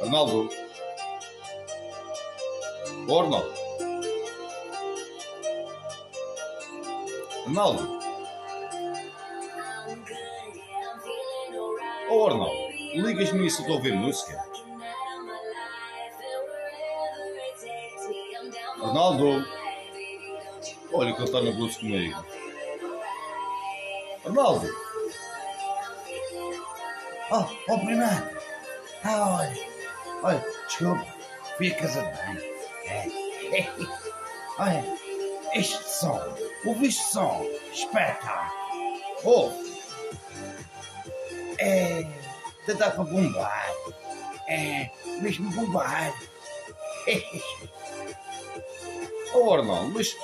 [0.00, 0.50] Arnaldo.
[3.08, 3.52] Ô, Arnaldo.
[7.46, 8.00] Arnaldo.
[12.10, 12.66] Ô, Arnaldo.
[12.94, 14.44] Ligas-me isso, estou ouvir música.
[18.82, 19.46] Arnaldo.
[20.92, 22.24] Olha que ele está na blues comigo.
[24.24, 24.68] Arnaldo.
[27.30, 28.36] Oh, oh, Bernardo.
[29.04, 29.75] Ah, olha.
[30.22, 31.06] Olha, desculpa.
[31.56, 32.40] Fui a casa de banho.
[32.84, 33.08] É.
[34.58, 34.84] Olha,
[35.54, 36.20] este som.
[36.64, 37.46] Ouviste som?
[37.72, 38.52] Espetáculo.
[39.24, 39.52] Oh,
[41.58, 42.06] É.
[42.66, 43.72] Dá para bombar.
[44.48, 44.90] É.
[45.20, 46.12] Mesmo bombar.
[49.34, 50.16] oh Arnaldo, mas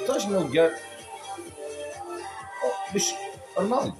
[0.00, 0.72] estás-me a ligar.
[2.64, 3.14] Oh, mas,
[3.56, 3.96] Arnaldo.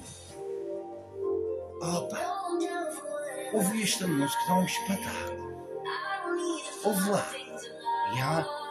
[1.81, 2.32] Opa.
[3.53, 5.63] Ouvi esta música, dá um espetáculo.
[6.83, 7.31] Ouve lá.
[8.15, 8.63] E ela,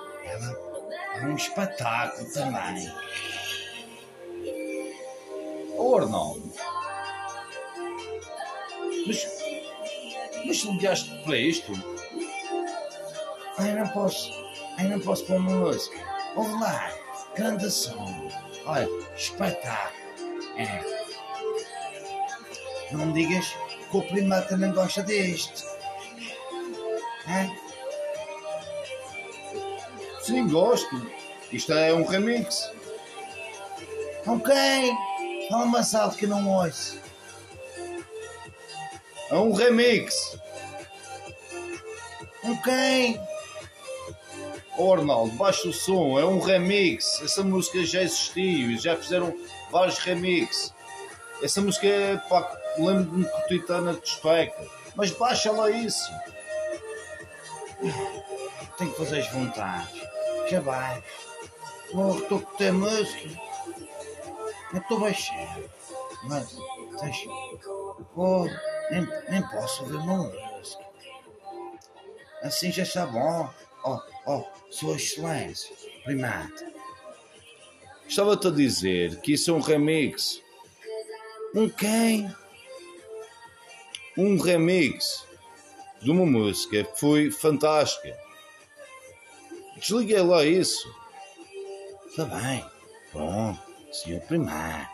[1.14, 2.92] é um espetáculo também.
[5.76, 6.52] Oh Arnaldo.
[9.06, 9.26] Mas,
[10.44, 11.72] mas ligaste para isto?
[13.58, 14.30] Ai, não posso.
[14.78, 15.96] Ai, não posso pôr música.
[16.34, 16.92] Ouve lá.
[17.36, 18.28] Grande som.
[18.66, 20.02] Olha, espetáculo.
[20.56, 20.82] É.
[22.90, 23.54] Não me digas
[23.92, 25.64] que o primato também gosta deste.
[27.28, 27.48] É?
[30.22, 31.06] Sim, gosto.
[31.52, 32.70] Isto é um remix.
[34.26, 34.54] Ok.
[35.50, 36.98] Fala mais alto que não ouço.
[39.30, 40.38] É um remix.
[42.44, 43.20] Ok.
[44.78, 47.20] Oh Arnaldo, baixa o som, é um remix.
[47.22, 49.36] Essa música já existiu e já fizeram
[49.70, 50.72] vários remixes.
[51.42, 54.64] Essa música é pá, lembro-me o Titana despeca.
[54.94, 56.10] Mas baixa lá isso.
[58.78, 60.00] Tenho que fazer as vontades.
[60.48, 61.02] Já vai.
[61.92, 63.28] Oh, estou a ter música.
[64.72, 65.70] Eu estou baixando.
[66.24, 66.56] Mas,
[67.00, 67.28] deixa.
[68.16, 68.46] Oh,
[68.90, 70.84] nem, nem posso ouvir uma música.
[72.42, 73.50] Assim já está bom.
[73.84, 75.74] Oh, oh, sua excelência.
[76.04, 76.72] Primata.
[78.06, 80.40] Estava-te a dizer que isso é um remix.
[81.54, 82.34] Um quem?
[84.16, 85.26] Um remix
[86.00, 88.16] de uma música que foi fantástica.
[89.76, 90.88] Desliguei lá isso.
[92.06, 92.64] Está bem.
[93.12, 93.58] Bom,
[93.92, 94.90] senhor primata.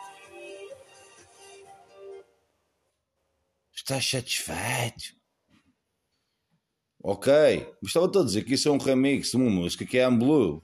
[3.73, 5.17] Estás satisfeito?
[7.01, 7.31] Ok,
[7.81, 10.19] mas estava-te a dizer que isso é um remix de uma música que é I'm
[10.19, 10.61] Blue.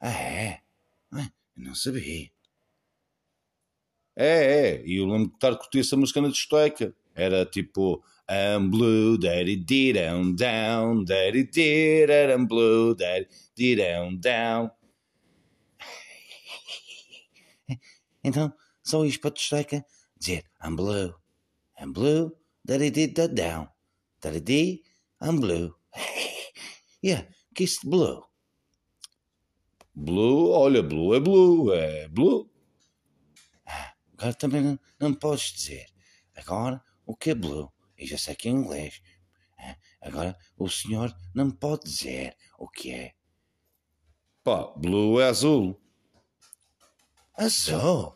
[0.00, 0.62] Ah, é?
[1.10, 2.30] Ah, não sabia.
[4.16, 6.94] É, é, e eu lembro de estar a curtir essa música na discoteca.
[7.14, 14.18] Era tipo I'm blue, daddy dee down down, daddy dee I'm blue, daddy dee down
[14.18, 14.70] down.
[18.26, 19.84] Então, só isto para a discoteca
[20.18, 21.14] dizer I'm blue,
[21.78, 22.32] I'm blue,
[22.64, 23.68] daddy did that down,
[24.22, 24.82] daddy dee,
[25.20, 25.74] I'm blue.
[27.02, 28.24] yeah, kiss blue.
[29.94, 32.48] Blue, olha, blue é blue, é blue.
[34.16, 35.86] Agora também não, não podes dizer.
[36.36, 37.72] Agora, o que é blue?
[37.96, 39.00] Eu já sei que é inglês.
[39.58, 43.14] Ah, Agora, o senhor não pode dizer o que é
[44.42, 45.80] Pá, blue é azul.
[47.36, 48.14] azul.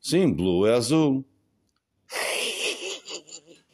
[0.00, 1.24] Sim, blue é azul.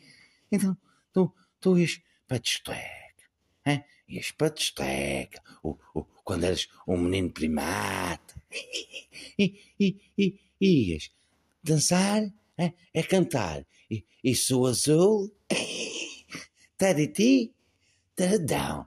[0.55, 0.77] Então,
[1.15, 1.99] tu, tu ias
[2.29, 3.25] para discoteca.
[3.65, 3.83] hein?
[4.07, 5.43] Ias para a discoteca.
[5.63, 8.35] O, o, quando eras um menino primata.
[9.39, 11.11] E, e, e ias
[11.63, 12.23] dançar,
[12.59, 12.75] hein?
[12.95, 13.67] é cantar.
[13.91, 15.35] E, e sou azul.
[16.79, 17.53] Tariti,
[18.17, 18.87] taradão.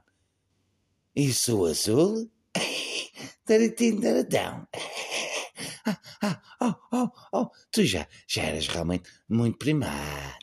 [1.14, 2.30] E sou azul.
[3.44, 4.66] Tariti, taradão.
[5.88, 10.36] Ah, ah, oh, oh, oh, tu já, já eras realmente muito primata.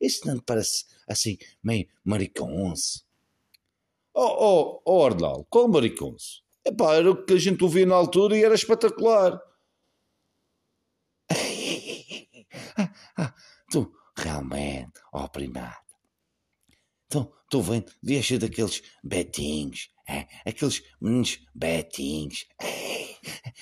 [0.00, 3.04] Isso não te parece assim meio mariconso?
[4.14, 6.42] Oh, oh, oh Arnaldo, qual mariconso?
[6.64, 9.40] Epá, era o que a gente ouvia na altura e era espetacular.
[12.76, 13.34] Ah, ah,
[13.70, 14.92] tu, realmente.
[17.08, 20.26] Tu, tu vem, devias ser daqueles betinhos, é?
[20.46, 22.46] aqueles meninos betinhos.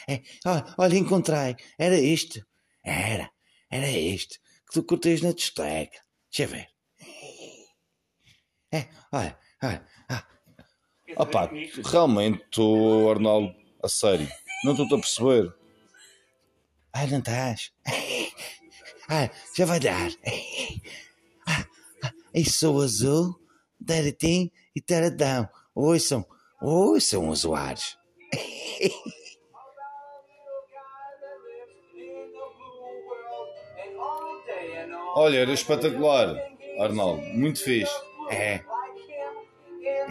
[0.08, 2.44] É, é, olha, olha, encontrei, era isto,
[2.84, 3.30] era,
[3.70, 6.00] era isto, que tu curtias na discoteca.
[6.30, 6.68] Deixa eu ver.
[8.72, 10.26] É, olha, olha, ah,
[11.16, 11.50] Opá,
[11.84, 13.52] realmente, tu, Arnaldo,
[13.82, 14.28] a sério,
[14.64, 15.54] não estou a perceber.
[16.92, 17.72] ah, não estás?
[19.12, 20.10] Ah, já vai dar.
[22.02, 23.34] Ah, e sou azul,
[23.84, 25.48] taratim e taradão.
[25.74, 26.24] Ouçam,
[26.62, 27.98] ouçam, usuários.
[35.16, 36.36] Olha, era espetacular,
[36.78, 37.22] Arnaldo.
[37.34, 37.92] Muito fixe.
[38.30, 38.60] É,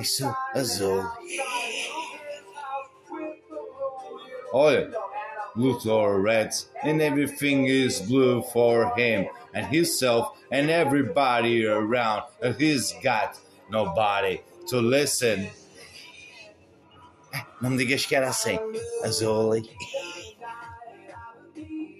[0.03, 1.03] sou azul.
[4.51, 4.91] Olha,
[5.59, 12.23] blue for reds, and everything is blue for him and himself and everybody around.
[12.41, 13.37] And he's got
[13.69, 15.49] nobody to listen.
[17.61, 18.57] Não me digas que era assim.
[19.03, 19.69] Azuli.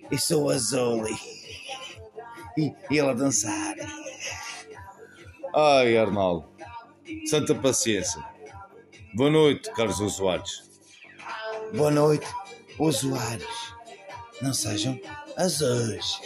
[0.10, 1.14] E sou Azuli.
[2.58, 3.76] E, e ele a dançar.
[5.54, 6.48] Ai, Arnaldo,
[7.26, 8.24] santa paciência.
[9.16, 10.70] Boa noite, caros usuários.
[11.74, 12.28] Boa noite,
[12.80, 13.76] usuários.
[14.42, 15.00] Não sejam
[15.38, 16.22] azuis.